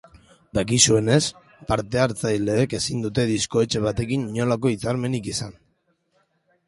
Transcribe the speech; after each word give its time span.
Dakizuenez, 0.57 1.19
parte 1.71 2.01
hartzaileek 2.05 2.73
ezin 2.79 3.05
dute 3.05 3.27
diskoetxe 3.33 3.85
batekin 3.87 4.27
inolako 4.39 4.73
hitzarmenik 4.75 5.31
izan. 5.35 5.55